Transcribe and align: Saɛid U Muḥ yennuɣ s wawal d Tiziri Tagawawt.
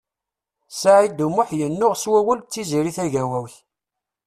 Saɛid 0.79 1.19
U 1.25 1.27
Muḥ 1.35 1.49
yennuɣ 1.59 1.93
s 2.01 2.03
wawal 2.11 2.39
d 2.41 2.47
Tiziri 2.51 2.91
Tagawawt. 2.97 3.55